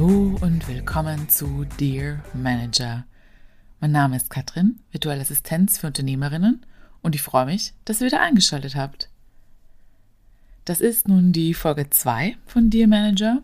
[0.00, 3.04] Willkommen zu Dear Manager.
[3.80, 6.64] Mein Name ist Katrin, virtuelle Assistenz für Unternehmerinnen
[7.02, 9.10] und ich freue mich, dass ihr wieder eingeschaltet habt.
[10.64, 13.42] Das ist nun die Folge 2 von Dear Manager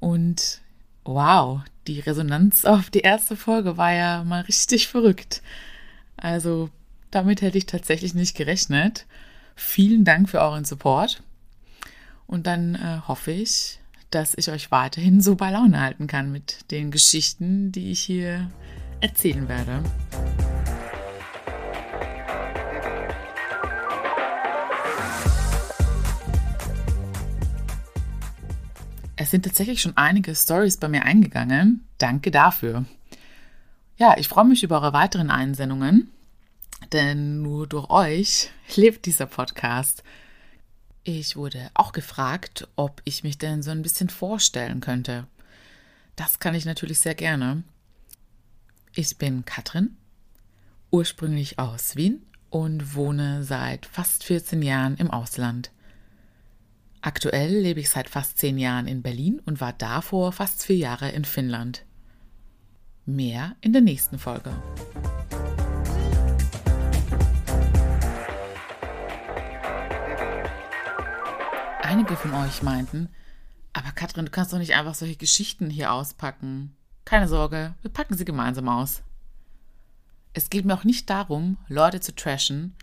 [0.00, 0.60] und
[1.02, 5.40] wow, die Resonanz auf die erste Folge war ja mal richtig verrückt.
[6.18, 6.68] Also
[7.10, 9.06] damit hätte ich tatsächlich nicht gerechnet.
[9.56, 11.22] Vielen Dank für euren Support
[12.26, 13.80] und dann äh, hoffe ich,
[14.14, 18.48] dass ich euch weiterhin so bei Laune halten kann mit den Geschichten, die ich hier
[19.00, 19.82] erzählen werde.
[29.16, 31.84] Es sind tatsächlich schon einige Stories bei mir eingegangen.
[31.98, 32.84] Danke dafür.
[33.96, 36.10] Ja, ich freue mich über eure weiteren Einsendungen,
[36.92, 40.04] denn nur durch euch lebt dieser Podcast.
[41.06, 45.26] Ich wurde auch gefragt, ob ich mich denn so ein bisschen vorstellen könnte.
[46.16, 47.62] Das kann ich natürlich sehr gerne.
[48.94, 49.96] Ich bin Katrin,
[50.90, 55.72] ursprünglich aus Wien und wohne seit fast 14 Jahren im Ausland.
[57.02, 61.10] Aktuell lebe ich seit fast 10 Jahren in Berlin und war davor fast vier Jahre
[61.10, 61.84] in Finnland.
[63.04, 64.54] Mehr in der nächsten Folge.
[71.94, 73.08] Einige von euch meinten,
[73.72, 76.74] aber Katrin, du kannst doch nicht einfach solche Geschichten hier auspacken.
[77.04, 79.04] Keine Sorge, wir packen sie gemeinsam aus.
[80.32, 82.74] Es geht mir auch nicht darum, Leute zu trashen,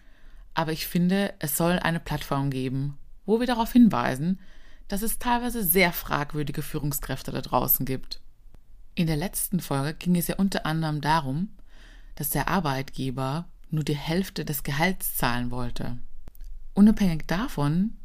[0.53, 4.39] aber ich finde, es soll eine Plattform geben, wo wir darauf hinweisen,
[4.87, 8.21] dass es teilweise sehr fragwürdige Führungskräfte da draußen gibt.
[8.95, 11.49] In der letzten Folge ging es ja unter anderem darum,
[12.15, 15.97] dass der Arbeitgeber nur die Hälfte des Gehalts zahlen wollte.
[16.73, 17.97] Unabhängig davon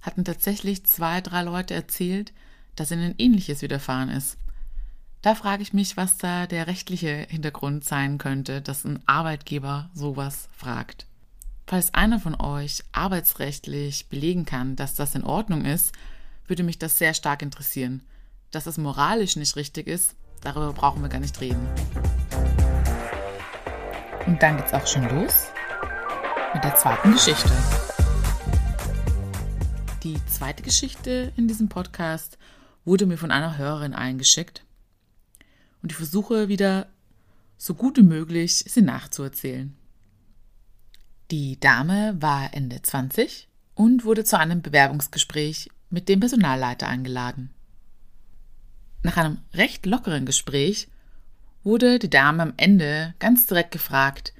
[0.00, 2.32] hatten tatsächlich zwei, drei Leute erzählt,
[2.76, 4.38] dass ihnen ähnliches widerfahren ist.
[5.22, 10.48] Da frage ich mich, was da der rechtliche Hintergrund sein könnte, dass ein Arbeitgeber sowas
[10.52, 11.06] fragt.
[11.66, 15.92] Falls einer von euch arbeitsrechtlich belegen kann, dass das in Ordnung ist,
[16.46, 18.02] würde mich das sehr stark interessieren.
[18.50, 21.68] Dass es moralisch nicht richtig ist, darüber brauchen wir gar nicht reden.
[24.26, 25.48] Und dann geht's auch schon los
[26.54, 27.50] mit der zweiten Geschichte.
[30.02, 32.38] Die zweite Geschichte in diesem Podcast
[32.86, 34.64] wurde mir von einer Hörerin eingeschickt
[35.82, 36.88] und ich versuche wieder
[37.58, 39.76] so gut wie möglich sie nachzuerzählen.
[41.30, 47.50] Die Dame war Ende 20 und wurde zu einem Bewerbungsgespräch mit dem Personalleiter eingeladen.
[49.02, 50.88] Nach einem recht lockeren Gespräch
[51.62, 54.32] wurde die Dame am Ende ganz direkt gefragt,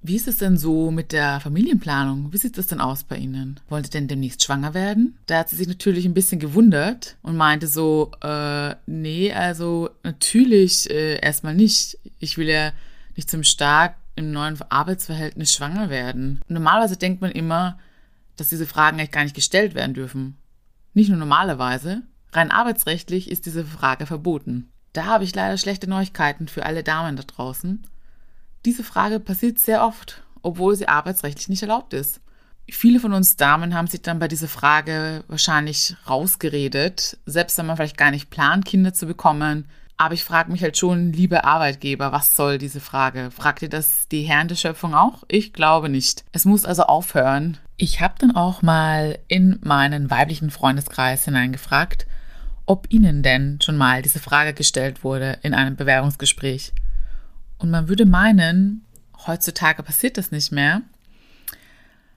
[0.00, 2.32] wie ist es denn so mit der Familienplanung?
[2.32, 3.58] Wie sieht es denn aus bei Ihnen?
[3.68, 5.18] Wollen Sie denn demnächst schwanger werden?
[5.26, 10.88] Da hat sie sich natürlich ein bisschen gewundert und meinte so, äh, nee, also natürlich
[10.90, 11.98] äh, erstmal nicht.
[12.20, 12.72] Ich will ja
[13.16, 16.40] nicht zum Start im neuen Arbeitsverhältnis schwanger werden.
[16.48, 17.78] Normalerweise denkt man immer,
[18.36, 20.36] dass diese Fragen eigentlich gar nicht gestellt werden dürfen.
[20.94, 24.68] Nicht nur normalerweise, rein arbeitsrechtlich ist diese Frage verboten.
[24.92, 27.84] Da habe ich leider schlechte Neuigkeiten für alle Damen da draußen.
[28.68, 32.20] Diese Frage passiert sehr oft, obwohl sie arbeitsrechtlich nicht erlaubt ist.
[32.68, 37.78] Viele von uns Damen haben sich dann bei dieser Frage wahrscheinlich rausgeredet, selbst wenn man
[37.78, 39.70] vielleicht gar nicht plant, Kinder zu bekommen.
[39.96, 43.30] Aber ich frage mich halt schon, liebe Arbeitgeber, was soll diese Frage?
[43.30, 45.24] Fragt ihr das die Herren der Schöpfung auch?
[45.28, 46.26] Ich glaube nicht.
[46.32, 47.56] Es muss also aufhören.
[47.78, 52.06] Ich habe dann auch mal in meinen weiblichen Freundeskreis hineingefragt,
[52.66, 56.74] ob ihnen denn schon mal diese Frage gestellt wurde in einem Bewerbungsgespräch.
[57.58, 58.84] Und man würde meinen,
[59.26, 60.82] heutzutage passiert das nicht mehr.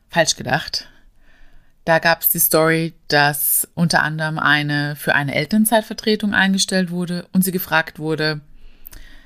[0.09, 0.87] Falsch gedacht.
[1.85, 7.43] Da gab es die Story, dass unter anderem eine für eine Elternzeitvertretung eingestellt wurde und
[7.43, 8.41] sie gefragt wurde,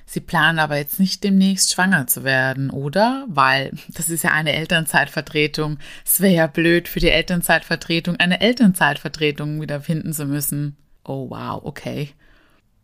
[0.05, 3.25] sie planen aber jetzt nicht demnächst schwanger zu werden, oder?
[3.27, 5.79] Weil das ist ja eine Elternzeitvertretung.
[6.05, 10.77] Es wäre ja blöd für die Elternzeitvertretung, eine Elternzeitvertretung wieder finden zu müssen.
[11.03, 12.13] Oh wow, okay.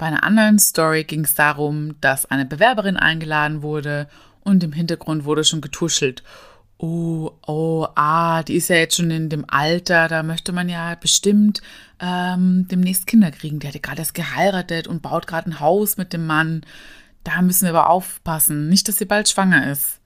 [0.02, 4.08] Bei einer anderen Story ging es darum, dass eine Bewerberin eingeladen wurde
[4.40, 6.24] und im Hintergrund wurde schon getuschelt.
[6.80, 10.96] Oh, oh, ah, die ist ja jetzt schon in dem Alter, da möchte man ja
[10.96, 11.62] bestimmt
[12.00, 13.60] ähm, demnächst Kinder kriegen.
[13.60, 16.66] Die hat ja gerade erst geheiratet und baut gerade ein Haus mit dem Mann.
[17.24, 20.00] Da müssen wir aber aufpassen, nicht, dass sie bald schwanger ist.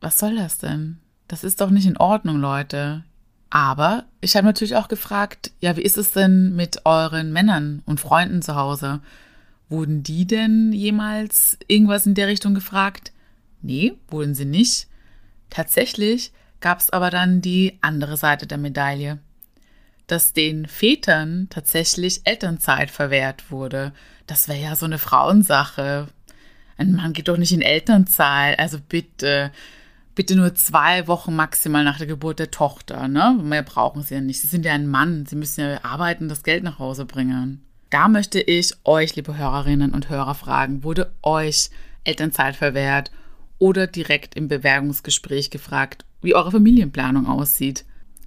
[0.00, 1.00] Was soll das denn?
[1.26, 3.02] Das ist doch nicht in Ordnung, Leute.
[3.50, 8.00] Aber ich habe natürlich auch gefragt, ja, wie ist es denn mit euren Männern und
[8.00, 9.00] Freunden zu Hause?
[9.68, 13.12] Wurden die denn jemals irgendwas in der Richtung gefragt?
[13.62, 14.86] Nee, wurden sie nicht.
[15.50, 19.18] Tatsächlich gab es aber dann die andere Seite der Medaille.
[20.10, 23.92] dass den Vätern tatsächlich Elternzeit verwehrt wurde.
[24.26, 26.08] Das wäre ja so eine Frauensache.
[26.76, 28.58] Ein Mann geht doch nicht in Elternzeit.
[28.58, 29.52] Also bitte,
[30.14, 33.08] bitte nur zwei Wochen maximal nach der Geburt der Tochter.
[33.08, 33.38] Ne?
[33.42, 34.40] Mehr brauchen sie ja nicht.
[34.40, 35.26] Sie sind ja ein Mann.
[35.26, 37.62] Sie müssen ja arbeiten, das Geld nach Hause bringen.
[37.90, 41.70] Da möchte ich euch, liebe Hörerinnen und Hörer, fragen, wurde euch
[42.04, 43.10] Elternzeit verwehrt
[43.58, 47.84] oder direkt im Bewerbungsgespräch gefragt, wie eure Familienplanung aussieht?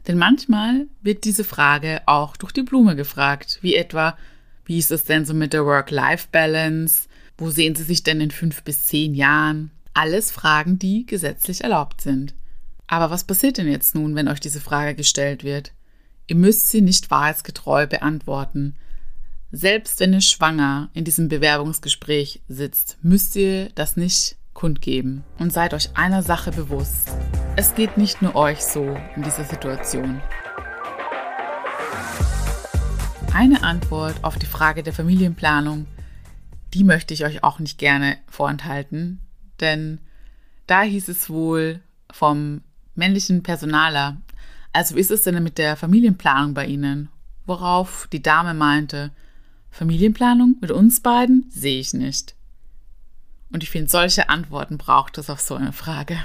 [0.07, 4.17] Denn manchmal wird diese Frage auch durch die Blume gefragt, wie etwa,
[4.65, 7.07] wie ist es denn so mit der Work-Life-Balance?
[7.37, 9.71] Wo sehen Sie sich denn in fünf bis zehn Jahren?
[9.95, 12.33] Alles Fragen, die gesetzlich erlaubt sind.
[12.87, 15.71] Aber was passiert denn jetzt nun, wenn euch diese Frage gestellt wird?
[16.25, 18.75] Ihr müsst sie nicht wahrheitsgetreu beantworten.
[19.51, 25.23] Selbst wenn ihr schwanger in diesem Bewerbungsgespräch sitzt, müsst ihr das nicht kundgeben.
[25.37, 27.11] Und seid euch einer Sache bewusst.
[27.55, 30.21] Es geht nicht nur euch so in dieser Situation.
[33.31, 35.85] Eine Antwort auf die Frage der Familienplanung,
[36.73, 39.19] die möchte ich euch auch nicht gerne vorenthalten,
[39.59, 39.99] denn
[40.67, 41.79] da hieß es wohl
[42.11, 42.61] vom
[42.95, 44.17] männlichen Personaler,
[44.71, 47.09] also wie ist es denn mit der Familienplanung bei Ihnen?
[47.45, 49.11] Worauf die Dame meinte,
[49.69, 52.35] Familienplanung mit uns beiden sehe ich nicht.
[53.51, 56.17] Und ich finde, solche Antworten braucht es auf so eine Frage.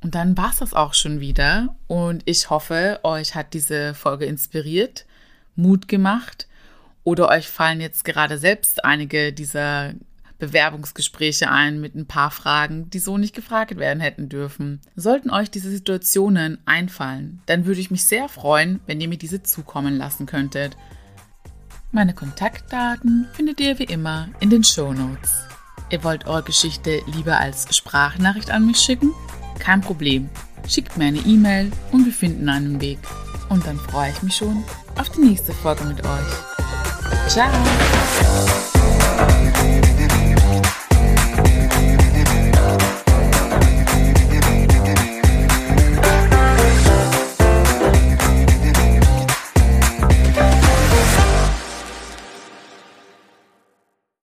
[0.00, 1.74] Und dann war es das auch schon wieder.
[1.86, 5.06] Und ich hoffe, euch hat diese Folge inspiriert,
[5.56, 6.46] Mut gemacht
[7.04, 9.94] oder euch fallen jetzt gerade selbst einige dieser
[10.38, 14.80] Bewerbungsgespräche ein mit ein paar Fragen, die so nicht gefragt werden hätten dürfen.
[14.94, 19.42] Sollten euch diese Situationen einfallen, dann würde ich mich sehr freuen, wenn ihr mir diese
[19.42, 20.76] zukommen lassen könntet.
[21.90, 25.32] Meine Kontaktdaten findet ihr wie immer in den Show Notes.
[25.90, 29.12] Ihr wollt eure Geschichte lieber als Sprachnachricht an mich schicken?
[29.58, 30.28] Kein Problem.
[30.68, 32.98] Schickt mir eine E-Mail und wir finden einen Weg.
[33.48, 34.62] Und dann freue ich mich schon
[34.96, 37.28] auf die nächste Folge mit euch.
[37.28, 37.50] Ciao!